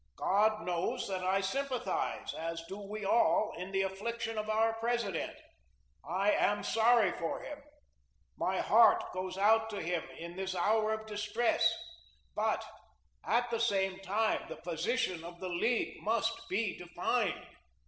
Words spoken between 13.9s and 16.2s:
time, the position of the League